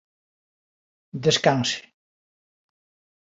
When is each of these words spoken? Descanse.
Descanse. 1.25 1.77